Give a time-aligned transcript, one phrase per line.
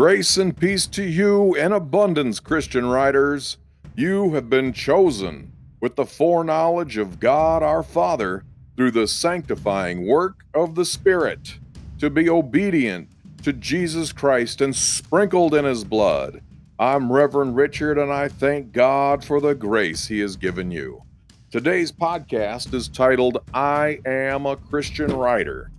[0.00, 3.58] Grace and peace to you in abundance, Christian riders.
[3.94, 8.42] You have been chosen with the foreknowledge of God our Father
[8.78, 11.58] through the sanctifying work of the Spirit
[11.98, 13.10] to be obedient
[13.42, 16.40] to Jesus Christ and sprinkled in his blood.
[16.78, 21.02] I'm Reverend Richard, and I thank God for the grace he has given you.
[21.50, 25.70] Today's podcast is titled I Am a Christian Rider.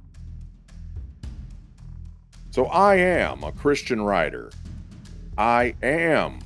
[2.51, 4.51] So I am a Christian rider.
[5.37, 6.39] I am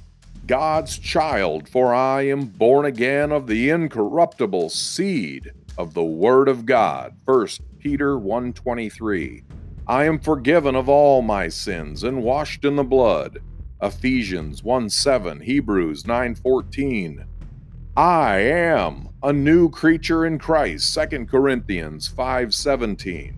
[0.45, 6.67] God's child, for I am born again of the incorruptible seed of the word of
[6.67, 7.15] God.
[7.25, 7.47] 1
[7.79, 9.41] Peter 1:23.
[9.87, 13.39] I am forgiven of all my sins and washed in the blood.
[13.81, 17.25] Ephesians 1:7, Hebrews 9:14.
[17.97, 20.93] I am a new creature in Christ.
[20.93, 23.37] 2 Corinthians 5:17.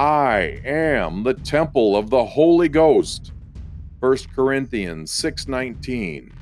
[0.00, 3.32] I am the temple of the Holy Ghost.
[3.98, 6.32] 1 Corinthians 6:19.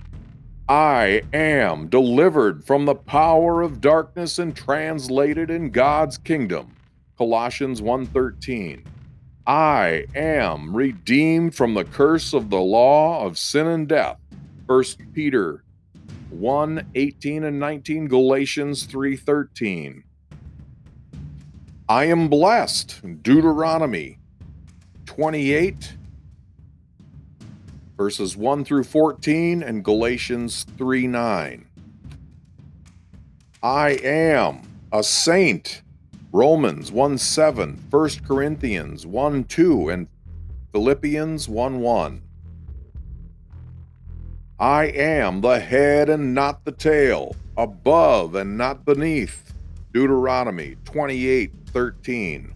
[0.68, 6.76] I am delivered from the power of darkness and translated in God's kingdom.
[7.16, 8.84] Colossians 1:13.
[9.44, 14.20] I am redeemed from the curse of the law of sin and death.
[14.66, 15.64] 1 Peter
[16.30, 20.04] 1 18 and 19, Galatians 3:13.
[21.90, 23.00] I am blessed.
[23.22, 24.18] Deuteronomy
[25.06, 25.94] 28,
[27.96, 31.66] verses 1 through 14, and Galatians 3 9.
[33.62, 34.60] I am
[34.92, 35.80] a saint.
[36.30, 40.08] Romans 1 7, 1 Corinthians 1 2, and
[40.72, 42.22] Philippians 1 1.
[44.60, 49.54] I am the head and not the tail, above and not beneath.
[49.92, 52.54] Deuteronomy 28 13.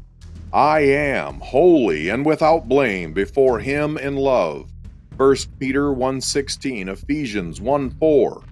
[0.53, 4.71] I am holy and without blame before him in love.
[5.17, 8.43] 1 Peter 1:16, Ephesians 1:4.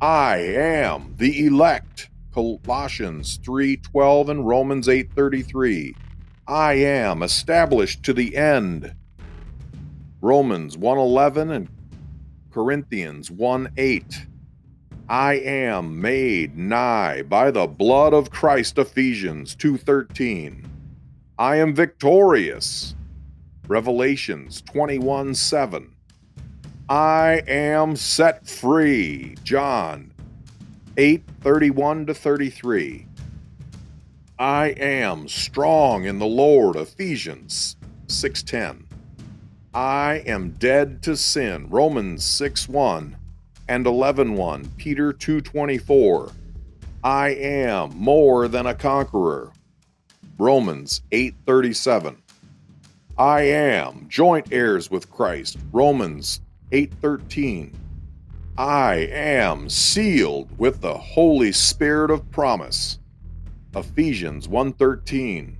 [0.00, 2.08] I am the elect.
[2.32, 5.94] Colossians 3:12 and Romans 8:33.
[6.46, 8.94] I am established to the end.
[10.20, 11.68] Romans 1:11 and
[12.50, 14.26] Corinthians 1:8.
[15.10, 20.68] I am made nigh by the blood of Christ Ephesians 2:13.
[21.36, 22.94] I am victorious.
[23.66, 25.96] Revelations 21:7.
[26.88, 29.34] I am set free.
[29.42, 30.12] John
[30.96, 33.08] 8:31 to 33.
[34.38, 36.76] I am strong in the Lord.
[36.76, 37.74] Ephesians
[38.06, 38.84] 6:10.
[39.74, 41.66] I am dead to sin.
[41.68, 43.16] Romans 6:1
[43.70, 46.32] and 11:1, Peter 2:24.
[47.04, 49.52] I am more than a conqueror.
[50.36, 52.16] Romans 8:37.
[53.16, 55.56] I am joint heirs with Christ.
[55.70, 56.40] Romans
[56.72, 57.70] 8:13.
[58.58, 62.98] I am sealed with the Holy Spirit of promise.
[63.76, 65.56] Ephesians 1:13.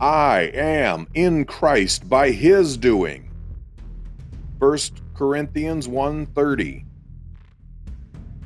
[0.00, 3.28] I am in Christ by his doing.
[4.58, 6.86] 1 Corinthians 1:30.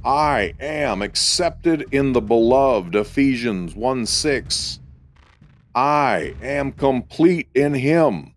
[0.04, 2.94] I am accepted in the beloved.
[2.94, 4.78] Ephesians 1 6.
[5.74, 8.34] I am complete in him.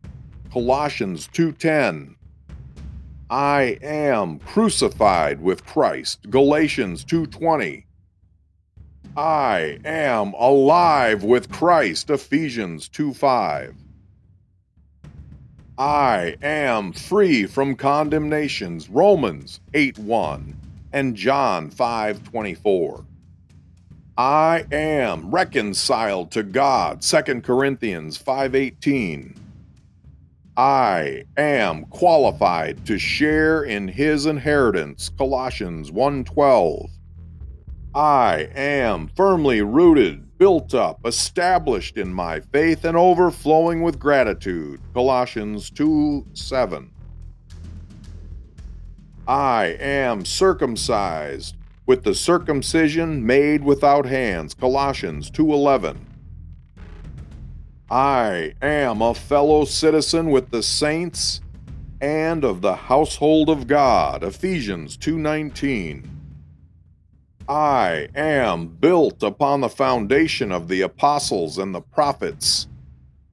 [0.54, 2.16] Colossians 2:10.
[3.30, 6.30] I am crucified with Christ.
[6.30, 7.84] Galatians 2:20.
[9.18, 12.10] I am alive with Christ.
[12.10, 13.76] Ephesians 2 5.
[15.78, 18.90] I am free from condemnations.
[18.90, 20.56] Romans 8:1
[20.92, 23.06] and John 5:24.
[24.18, 27.04] I am reconciled to God.
[27.04, 29.36] 2 Corinthians 5:18.
[30.58, 35.10] I am qualified to share in his inheritance.
[35.16, 36.90] Colossians 1:12.
[37.94, 44.80] I am firmly rooted, built up, established in my faith and overflowing with gratitude.
[44.94, 46.92] Colossians 2 7.
[49.28, 54.54] I am circumcised with the circumcision made without hands.
[54.54, 55.98] Colossians 2:11.
[57.92, 61.42] I am a fellow citizen with the saints
[62.00, 64.24] and of the household of God.
[64.24, 66.06] Ephesians 2:19.
[67.50, 72.68] I am built upon the foundation of the apostles and the prophets,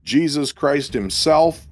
[0.02, 1.68] Jesus Christ himself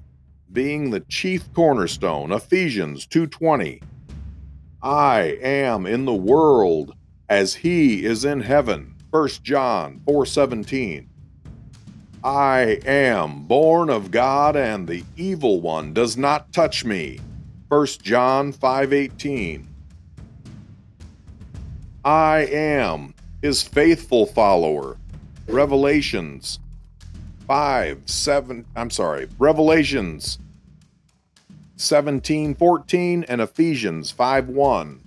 [0.51, 2.31] being the chief cornerstone.
[2.31, 3.81] Ephesians 2:20.
[4.83, 6.93] I am in the world
[7.29, 8.95] as he is in heaven.
[9.11, 11.07] 1 John 4:17.
[12.21, 17.19] I am born of God and the evil one does not touch me.
[17.69, 19.67] 1 John 5:18.
[22.03, 24.97] I am his faithful follower.
[25.47, 26.59] Revelations
[27.47, 30.39] 5 7 I'm sorry, Revelations
[31.75, 34.99] 17 14 and Ephesians 5 1.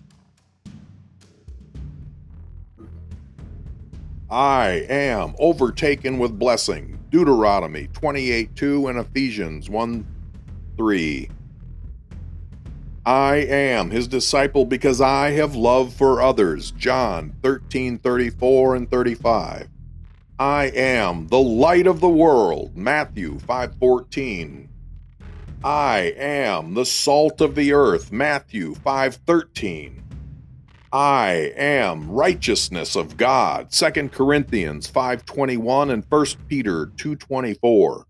[4.29, 6.99] I am overtaken with blessing.
[7.11, 10.05] Deuteronomy 28 2 and Ephesians 1
[10.77, 11.31] 3.
[13.07, 16.73] I am his disciple because I have love for others.
[16.73, 19.69] John 13 34 and 35.
[20.41, 22.77] I am the light of the world.
[22.77, 24.69] Matthew 5 14.
[25.65, 28.13] I am the salt of the earth.
[28.13, 30.03] Matthew 5 13.
[30.93, 33.71] I am righteousness of God.
[33.71, 38.07] 2 Corinthians 5:21 and 1 Peter 2:24.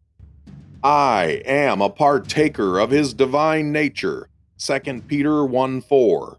[0.84, 4.28] I am a partaker of his divine nature.
[4.58, 6.38] 2 Peter 1 4.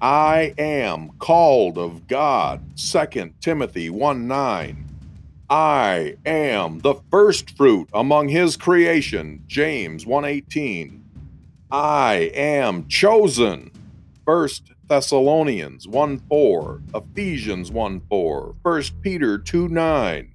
[0.00, 2.60] I am called of God.
[2.76, 4.81] 2 Timothy 1 9.
[5.52, 9.44] I am the first fruit among his creation.
[9.46, 11.04] James 1 18.
[11.70, 13.70] I am chosen.
[14.24, 14.48] 1
[14.86, 16.82] Thessalonians 1 4.
[16.94, 18.54] Ephesians 1 4.
[18.62, 20.34] 1 Peter 2 9.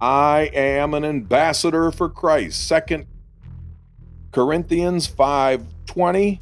[0.00, 2.68] I am an ambassador for Christ.
[2.68, 3.06] 2
[4.30, 6.38] Corinthians 5:20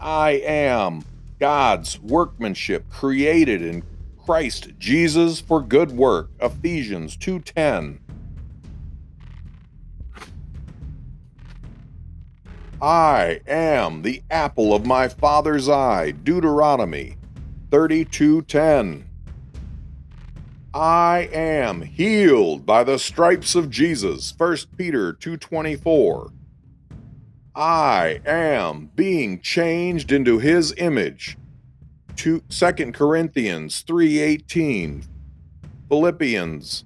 [0.00, 1.04] I am
[1.38, 3.84] God's workmanship created in
[4.24, 6.30] Christ Jesus for good work.
[6.40, 7.98] Ephesians 2:10
[12.80, 16.10] I am the apple of my father's eye.
[16.10, 17.16] Deuteronomy
[17.70, 19.04] 32:10
[20.74, 24.32] I am healed by the stripes of Jesus.
[24.32, 26.32] 1 Peter 2:24
[27.54, 31.36] I am being changed into his image.
[32.16, 35.04] 2 Corinthians 3:18.
[35.88, 36.84] Philippians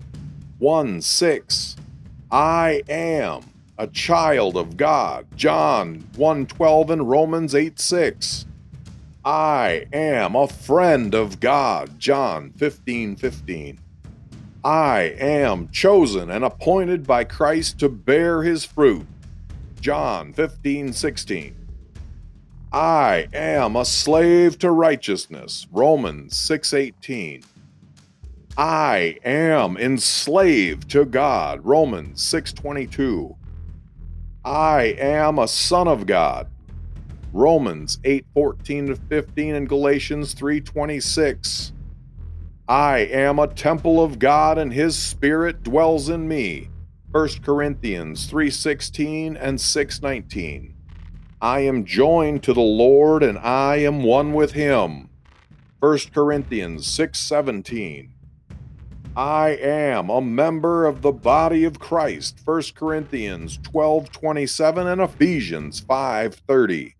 [0.58, 1.76] 1 6.
[2.30, 3.42] I am
[3.78, 5.26] a child of God.
[5.36, 8.46] John 1:12 and Romans 8 6.
[9.24, 11.98] I am a friend of God.
[11.98, 13.78] John 15 15.
[14.64, 19.06] I am chosen and appointed by Christ to bear his fruit.
[19.80, 21.65] John 15, 16.
[22.72, 25.66] I am a slave to righteousness.
[25.72, 27.42] Romans 6, 18.
[28.58, 31.64] I am enslaved to God.
[31.64, 33.36] Romans 6, 22.
[34.44, 36.48] I am a son of God.
[37.32, 41.72] Romans 8, 14 to 15 and Galatians 3, 26.
[42.68, 46.68] I am a temple of God and his spirit dwells in me.
[47.12, 50.75] 1 Corinthians 3:16 and 6:19.
[51.40, 55.10] I am joined to the Lord and I am one with him.
[55.80, 58.08] 1 Corinthians 6:17.
[59.14, 62.40] I am a member of the body of Christ.
[62.44, 66.94] 1 Corinthians 12:27 and Ephesians 5:30.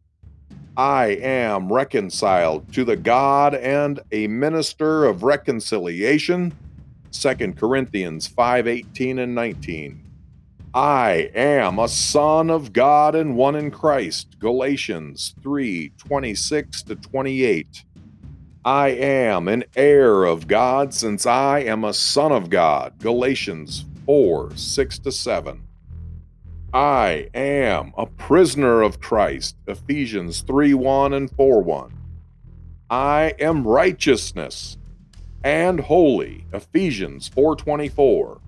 [0.76, 6.52] I am reconciled to the God and a minister of reconciliation.
[7.10, 10.05] 2 Corinthians 5:18 and 19.
[10.76, 14.38] I am a son of God and one in Christ.
[14.38, 17.82] Galatians 3 26 to 28.
[18.62, 22.98] I am an heir of God since I am a son of God.
[22.98, 25.66] Galatians 4 6 to 7.
[26.74, 29.56] I am a prisoner of Christ.
[29.66, 31.94] Ephesians 3 1 and 4 1.
[32.90, 34.76] I am righteousness
[35.42, 36.44] and holy.
[36.52, 38.42] Ephesians 4 24.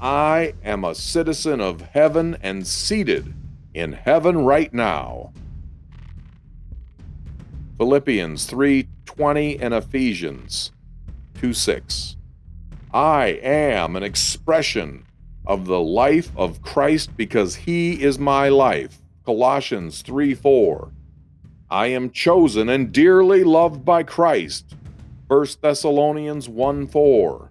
[0.00, 3.34] I am a citizen of heaven and seated
[3.74, 5.32] in heaven right now.
[7.76, 10.72] Philippians 3:20 and Ephesians
[11.34, 12.16] 2:6.
[12.94, 15.04] I am an expression
[15.46, 19.02] of the life of Christ because he is my life.
[19.26, 20.92] Colossians 3:4.
[21.70, 24.74] I am chosen and dearly loved by Christ.
[25.28, 27.49] 1 Thessalonians 1:4.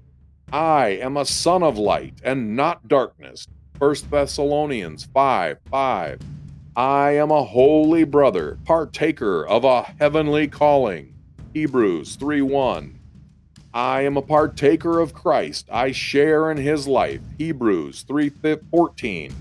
[0.51, 3.47] I am a son of light and not darkness.
[3.77, 6.19] 1 Thessalonians 5 5.
[6.75, 11.13] I am a holy brother, partaker of a heavenly calling.
[11.53, 12.99] Hebrews 3 1.
[13.75, 15.67] I am a partaker of Christ.
[15.71, 17.21] I share in his life.
[17.37, 18.31] Hebrews 3
[18.71, 19.35] 14.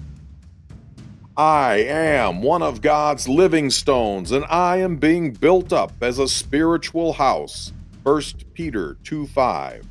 [1.38, 6.29] I am one of God's living stones, and I am being built up as a
[6.29, 7.73] spiritual house.
[8.03, 8.23] 1
[8.53, 9.87] Peter 2 5.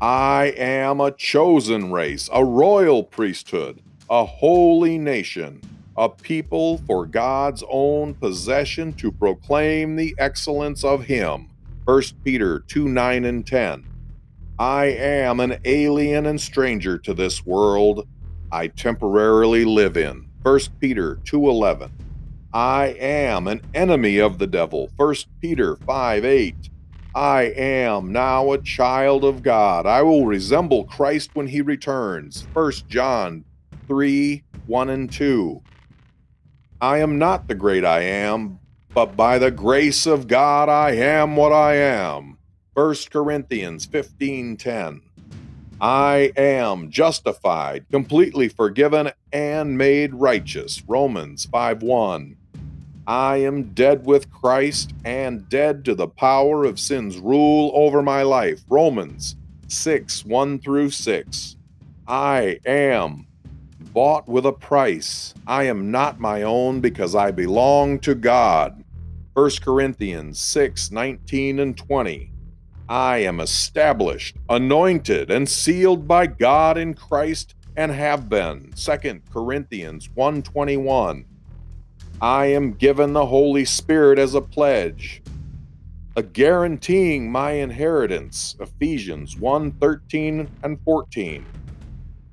[0.00, 5.62] I am a chosen race, a royal priesthood, a holy nation.
[5.98, 11.48] a people for God's own possession to proclaim the excellence of Him.
[11.86, 13.86] 1 Peter 2 9 and 10.
[14.58, 18.06] I am an alien and stranger to this world
[18.52, 20.28] I temporarily live in.
[20.42, 21.90] 1 Peter 2 11.
[22.52, 24.90] I am an enemy of the devil.
[24.96, 26.54] 1 Peter 5 8.
[27.16, 29.86] I am now a child of God.
[29.86, 32.46] I will resemble Christ when he returns.
[32.52, 33.42] 1 John
[33.88, 35.62] 3 1 and 2.
[36.78, 38.58] I am not the great I am,
[38.92, 42.36] but by the grace of God I am what I am.
[42.74, 45.00] 1 Corinthians 15 10.
[45.80, 50.82] I am justified, completely forgiven, and made righteous.
[50.86, 52.36] Romans 5 1.
[53.06, 58.22] I am dead with Christ and dead to the power of sin's rule over my
[58.22, 58.64] life.
[58.68, 59.36] Romans
[59.68, 61.56] 6 1 through 6.
[62.08, 63.26] I am
[63.92, 65.34] bought with a price.
[65.46, 68.82] I am not my own because I belong to God.
[69.34, 72.32] 1 Corinthians 6 19 and 20.
[72.88, 78.72] I am established, anointed, and sealed by God in Christ and have been.
[78.76, 81.24] 2 Corinthians 121.
[82.20, 85.22] I am given the Holy Spirit as a pledge,
[86.16, 88.56] a guaranteeing my inheritance.
[88.58, 91.44] Ephesians 1 13 and 14.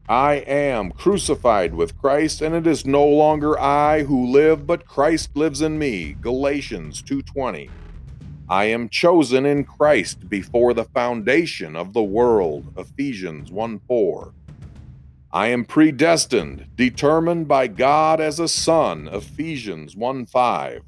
[0.07, 5.35] I am crucified with Christ, and it is no longer I who live, but Christ
[5.35, 6.15] lives in me.
[6.21, 7.69] Galatians 2:20.
[8.47, 12.71] I am chosen in Christ before the foundation of the world.
[12.77, 14.31] Ephesians 1 4.
[15.33, 19.09] I am predestined, determined by God as a son.
[19.11, 20.83] Ephesians 1 5.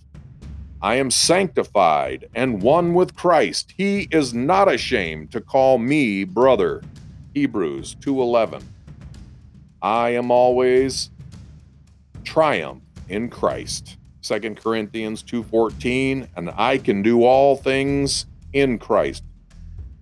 [0.83, 3.73] I am sanctified and one with Christ.
[3.75, 6.83] He is not ashamed to call me brother.
[7.33, 8.61] Hebrews 2:11.
[9.81, 11.09] I am always
[12.23, 13.97] triumph in Christ.
[14.21, 19.23] 2 Corinthians 2:14, and I can do all things in Christ.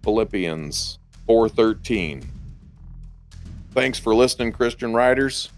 [0.03, 2.32] Philippians 4:13.
[3.73, 5.49] Thanks for listening, Christian riders.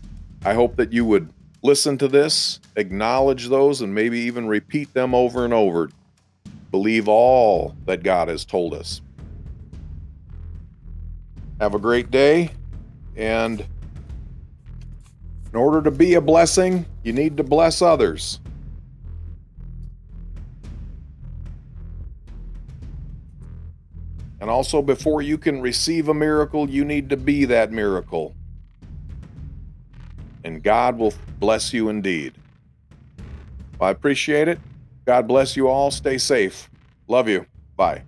[0.45, 5.13] I hope that you would listen to this, acknowledge those, and maybe even repeat them
[5.13, 5.89] over and over.
[6.71, 9.01] Believe all that God has told us.
[11.59, 12.51] Have a great day.
[13.17, 13.65] And
[15.51, 18.39] in order to be a blessing, you need to bless others.
[24.41, 28.35] And also, before you can receive a miracle, you need to be that miracle.
[30.43, 32.33] And God will bless you indeed.
[33.79, 34.59] Well, I appreciate it.
[35.05, 35.91] God bless you all.
[35.91, 36.69] Stay safe.
[37.07, 37.45] Love you.
[37.75, 38.03] Bye.